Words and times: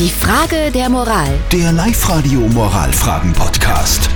Die 0.00 0.08
Frage 0.08 0.70
der 0.72 0.88
Moral. 0.88 1.28
Der 1.52 1.72
Live-Radio 1.72 2.40
Moralfragen-Podcast. 2.40 4.08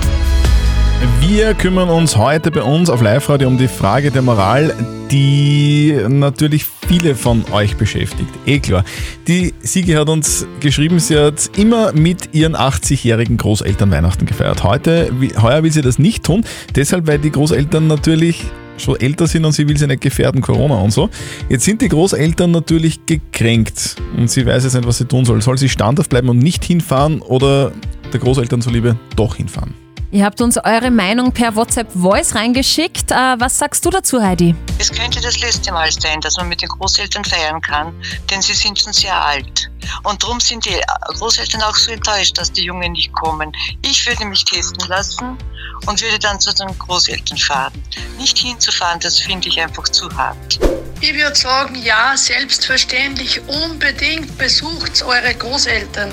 Wir 1.19 1.53
kümmern 1.53 1.89
uns 1.89 2.17
heute 2.17 2.49
bei 2.49 2.63
uns 2.63 2.89
auf 2.89 3.03
Live-Radio 3.03 3.47
um 3.47 3.59
die 3.59 3.67
Frage 3.67 4.09
der 4.09 4.23
Moral, 4.23 4.73
die 5.11 5.95
natürlich 6.07 6.65
viele 6.87 7.13
von 7.13 7.45
euch 7.51 7.77
beschäftigt. 7.77 8.31
Eh 8.47 8.57
klar. 8.57 8.83
Die 9.27 9.53
Siege 9.59 9.99
hat 9.99 10.09
uns 10.09 10.47
geschrieben, 10.59 10.99
sie 10.99 11.19
hat 11.19 11.51
immer 11.55 11.91
mit 11.91 12.33
ihren 12.33 12.55
80-jährigen 12.55 13.37
Großeltern 13.37 13.91
Weihnachten 13.91 14.25
gefeiert. 14.25 14.63
Heute, 14.63 15.11
heuer 15.39 15.61
will 15.61 15.71
sie 15.71 15.83
das 15.83 15.99
nicht 15.99 16.23
tun, 16.23 16.45
deshalb, 16.75 17.05
weil 17.05 17.19
die 17.19 17.29
Großeltern 17.31 17.85
natürlich 17.85 18.45
schon 18.77 18.99
älter 18.99 19.27
sind 19.27 19.45
und 19.45 19.53
sie 19.53 19.67
will 19.67 19.77
sie 19.77 19.87
nicht 19.87 20.01
gefährden, 20.01 20.41
Corona 20.41 20.75
und 20.75 20.91
so. 20.91 21.09
Jetzt 21.49 21.65
sind 21.65 21.81
die 21.81 21.89
Großeltern 21.89 22.51
natürlich 22.51 23.05
gekränkt 23.05 23.95
und 24.17 24.29
sie 24.29 24.45
weiß 24.45 24.63
jetzt 24.63 24.73
nicht, 24.73 24.87
was 24.87 24.97
sie 24.97 25.05
tun 25.05 25.25
soll. 25.25 25.41
Soll 25.41 25.57
sie 25.57 25.69
standhaft 25.69 26.09
bleiben 26.09 26.29
und 26.29 26.39
nicht 26.39 26.63
hinfahren 26.63 27.21
oder 27.21 27.71
der 28.11 28.19
Großeltern 28.19 28.61
zuliebe 28.61 28.97
doch 29.15 29.35
hinfahren? 29.35 29.73
Ihr 30.11 30.23
habt 30.23 30.39
uns 30.39 30.57
eure 30.57 30.91
Meinung 30.91 31.33
per 31.33 31.57
WhatsApp 31.57 31.91
Voice 31.91 32.35
reingeschickt. 32.35 33.11
Äh, 33.11 33.15
was 33.37 33.57
sagst 33.57 33.85
du 33.85 33.89
dazu, 33.89 34.21
Heidi? 34.21 34.55
Es 34.79 34.89
könnte 34.89 35.19
das 35.19 35.39
letzte 35.41 35.73
Mal 35.73 35.91
sein, 35.91 36.21
dass 36.21 36.37
man 36.37 36.47
mit 36.47 36.61
den 36.61 36.69
Großeltern 36.69 37.25
feiern 37.25 37.59
kann, 37.59 37.93
denn 38.29 38.41
sie 38.41 38.53
sind 38.53 38.79
schon 38.79 38.93
sehr 38.93 39.13
alt. 39.13 39.69
Und 40.03 40.23
darum 40.23 40.39
sind 40.39 40.65
die 40.65 40.79
Großeltern 41.17 41.61
auch 41.63 41.75
so 41.75 41.91
enttäuscht, 41.91 42.37
dass 42.37 42.51
die 42.51 42.63
Jungen 42.63 42.93
nicht 42.93 43.11
kommen. 43.11 43.51
Ich 43.81 44.07
würde 44.07 44.25
mich 44.25 44.45
testen 44.45 44.87
lassen 44.87 45.37
und 45.85 46.01
würde 46.01 46.19
dann 46.19 46.39
zu 46.39 46.53
den 46.53 46.77
Großeltern 46.77 47.37
fahren. 47.37 47.73
Nicht 48.17 48.37
hinzufahren, 48.37 48.99
das 48.99 49.19
finde 49.19 49.47
ich 49.49 49.59
einfach 49.59 49.87
zu 49.89 50.09
hart. 50.15 50.59
Ich 51.01 51.13
würde 51.13 51.35
sagen, 51.35 51.75
ja, 51.75 52.15
selbstverständlich, 52.15 53.41
unbedingt 53.47 54.37
besucht 54.37 55.03
eure 55.03 55.35
Großeltern. 55.35 56.09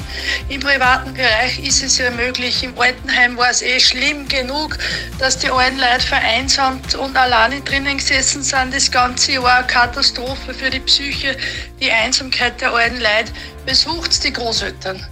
Im 0.49 0.61
privaten 0.61 1.15
Bereich 1.15 1.61
ist 1.61 1.83
es 1.83 1.99
ja 1.99 2.11
möglich, 2.11 2.63
im 2.65 2.79
Altenheim 2.79 3.37
war 3.37 3.49
es 3.51 3.63
eh 3.63 3.79
schlimm 3.79 4.29
genug, 4.29 4.77
dass 5.19 5.39
die 5.39 5.51
alten 5.51 5.79
Leute 5.79 6.07
vereinsamt 6.07 6.97
und 6.97 7.17
alleine 7.17 7.61
drinnen 7.61 7.97
gesessen 7.97 8.43
sind. 8.43 8.75
Das 8.75 8.91
ganze 8.91 9.33
Jahr 9.33 9.59
eine 9.59 9.67
Katastrophe 9.67 10.53
für 10.53 10.69
die 10.69 10.81
Psyche, 10.81 11.37
die 11.81 11.91
Einsamkeit 11.91 12.61
der 12.61 12.75
alten 12.75 13.01
Leute. 13.01 13.33
Besucht 13.65 14.25
die 14.25 14.33
Großeltern. 14.33 15.07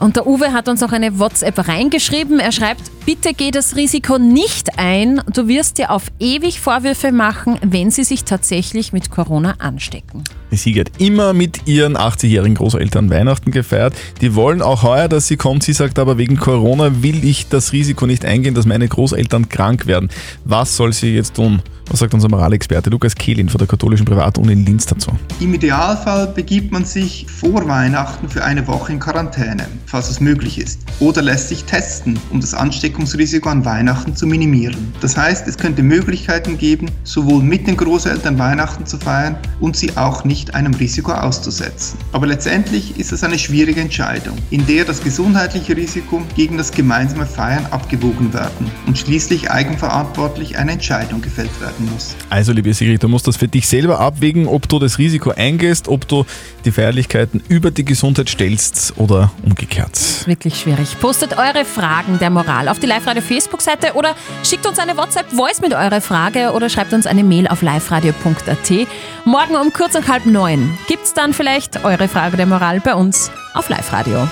Und 0.00 0.16
der 0.16 0.26
Uwe 0.26 0.54
hat 0.54 0.68
uns 0.68 0.82
auch 0.82 0.92
eine 0.92 1.18
WhatsApp 1.18 1.68
reingeschrieben. 1.68 2.40
Er 2.40 2.52
schreibt, 2.52 2.90
bitte 3.04 3.34
geh 3.34 3.50
das 3.50 3.76
Risiko 3.76 4.16
nicht 4.16 4.78
ein. 4.78 5.20
Du 5.30 5.46
wirst 5.46 5.76
dir 5.76 5.90
auf 5.90 6.04
ewig 6.18 6.58
Vorwürfe 6.58 7.12
machen, 7.12 7.58
wenn 7.62 7.90
sie 7.90 8.04
sich 8.04 8.24
tatsächlich 8.24 8.94
mit 8.94 9.10
Corona 9.10 9.56
anstecken. 9.58 10.24
Sieger 10.52 10.80
hat 10.80 10.92
immer 10.98 11.34
mit 11.34 11.68
ihren 11.68 11.98
80-jährigen 11.98 12.54
Großeltern 12.54 13.10
Weihnachten 13.10 13.50
gefeiert. 13.50 13.94
Die 14.22 14.34
wollen 14.34 14.62
auch 14.62 14.82
heuer, 14.82 15.06
dass 15.06 15.28
sie 15.28 15.36
kommt. 15.36 15.64
Sie 15.64 15.74
sagt 15.74 15.98
aber, 15.98 16.16
wegen 16.16 16.38
Corona 16.38 17.02
will 17.02 17.22
ich 17.22 17.48
das 17.48 17.72
Risiko 17.72 18.06
nicht 18.06 18.24
eingehen, 18.24 18.54
dass 18.54 18.64
meine 18.64 18.88
Großeltern 18.88 19.50
krank 19.50 19.86
werden. 19.86 20.08
Was 20.46 20.76
soll 20.76 20.94
sie 20.94 21.14
jetzt 21.14 21.34
tun? 21.34 21.60
Was 21.90 21.98
sagt 21.98 22.14
unser 22.14 22.28
Moralexperte 22.28 22.88
Lukas 22.88 23.16
Kehlin 23.16 23.48
von 23.48 23.58
der 23.58 23.66
katholischen 23.66 24.06
Privatuni 24.06 24.52
in 24.52 24.64
Linz 24.64 24.86
dazu? 24.86 25.10
Im 25.40 25.52
Idealfall 25.52 26.28
begibt 26.28 26.70
man 26.70 26.84
sich 26.84 27.26
vor 27.28 27.66
Weihnachten 27.66 28.28
für 28.28 28.44
eine 28.44 28.64
Woche 28.68 28.92
in 28.92 29.00
Quarantäne, 29.00 29.66
falls 29.86 30.08
es 30.08 30.20
möglich 30.20 30.60
ist, 30.60 30.82
oder 31.00 31.20
lässt 31.20 31.48
sich 31.48 31.64
testen, 31.64 32.16
um 32.30 32.40
das 32.40 32.54
Ansteckungsrisiko 32.54 33.48
an 33.48 33.64
Weihnachten 33.64 34.14
zu 34.14 34.28
minimieren. 34.28 34.92
Das 35.00 35.16
heißt, 35.16 35.48
es 35.48 35.58
könnte 35.58 35.82
Möglichkeiten 35.82 36.56
geben, 36.58 36.86
sowohl 37.02 37.42
mit 37.42 37.66
den 37.66 37.76
Großeltern 37.76 38.38
Weihnachten 38.38 38.86
zu 38.86 38.96
feiern 38.96 39.36
und 39.58 39.76
sie 39.76 39.96
auch 39.96 40.22
nicht 40.22 40.54
einem 40.54 40.74
Risiko 40.74 41.10
auszusetzen. 41.10 41.98
Aber 42.12 42.28
letztendlich 42.28 43.00
ist 43.00 43.10
es 43.10 43.24
eine 43.24 43.36
schwierige 43.36 43.80
Entscheidung, 43.80 44.36
in 44.50 44.64
der 44.64 44.84
das 44.84 45.02
gesundheitliche 45.02 45.76
Risiko 45.76 46.22
gegen 46.36 46.56
das 46.56 46.70
gemeinsame 46.70 47.26
Feiern 47.26 47.66
abgewogen 47.72 48.32
werden 48.32 48.70
und 48.86 48.96
schließlich 48.96 49.50
eigenverantwortlich 49.50 50.56
eine 50.56 50.70
Entscheidung 50.70 51.20
gefällt 51.20 51.60
werden 51.60 51.79
muss. 51.86 52.16
Also, 52.28 52.52
liebe 52.52 52.72
Sigrid, 52.74 53.02
du 53.02 53.08
musst 53.08 53.26
das 53.26 53.36
für 53.36 53.48
dich 53.48 53.66
selber 53.68 54.00
abwägen, 54.00 54.46
ob 54.46 54.68
du 54.68 54.78
das 54.78 54.98
Risiko 54.98 55.30
eingehst, 55.30 55.88
ob 55.88 56.06
du 56.08 56.24
die 56.64 56.72
Feierlichkeiten 56.72 57.42
über 57.48 57.70
die 57.70 57.84
Gesundheit 57.84 58.28
stellst 58.28 58.94
oder 58.96 59.32
umgekehrt. 59.44 60.26
Wirklich 60.26 60.60
schwierig. 60.60 60.98
Postet 61.00 61.36
eure 61.36 61.64
Fragen 61.64 62.18
der 62.18 62.30
Moral 62.30 62.68
auf 62.68 62.78
die 62.78 62.86
Live-Radio 62.86 63.22
Facebook-Seite 63.22 63.94
oder 63.94 64.14
schickt 64.44 64.66
uns 64.66 64.78
eine 64.78 64.96
WhatsApp-Voice 64.96 65.60
mit 65.60 65.72
eurer 65.72 66.00
Frage 66.00 66.52
oder 66.52 66.68
schreibt 66.68 66.92
uns 66.92 67.06
eine 67.06 67.24
Mail 67.24 67.46
auf 67.48 67.62
liveradio.at. 67.62 68.88
Morgen 69.24 69.56
um 69.56 69.72
kurz 69.72 69.94
nach 69.94 70.08
halb 70.08 70.26
neun 70.26 70.76
gibt's 70.88 71.14
dann 71.14 71.32
vielleicht 71.32 71.84
eure 71.84 72.08
Frage 72.08 72.36
der 72.36 72.46
Moral 72.46 72.80
bei 72.80 72.94
uns 72.94 73.30
auf 73.54 73.68
Live-Radio. 73.68 74.28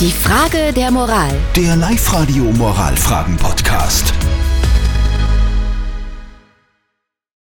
Die 0.00 0.10
Frage 0.10 0.72
der 0.74 0.90
Moral. 0.90 1.30
Der 1.56 1.74
Live-Radio 1.76 2.44
Moralfragen-Podcast. 2.44 4.12